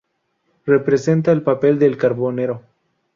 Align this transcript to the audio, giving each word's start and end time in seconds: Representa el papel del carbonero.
Representa 0.65 1.31
el 1.31 1.43
papel 1.43 1.77
del 1.77 1.95
carbonero. 1.95 2.63